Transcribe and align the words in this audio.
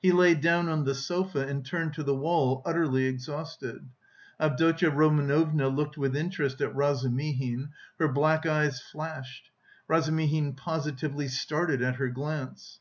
He 0.00 0.12
lay 0.12 0.34
down 0.36 0.68
on 0.68 0.84
the 0.84 0.94
sofa, 0.94 1.40
and 1.40 1.66
turned 1.66 1.92
to 1.94 2.04
the 2.04 2.14
wall, 2.14 2.62
utterly 2.64 3.06
exhausted. 3.06 3.88
Avdotya 4.38 4.90
Romanovna 4.92 5.66
looked 5.66 5.98
with 5.98 6.14
interest 6.14 6.60
at 6.60 6.72
Razumihin; 6.72 7.70
her 7.98 8.06
black 8.06 8.46
eyes 8.46 8.80
flashed; 8.80 9.50
Razumihin 9.88 10.54
positively 10.54 11.26
started 11.26 11.82
at 11.82 11.96
her 11.96 12.10
glance. 12.10 12.78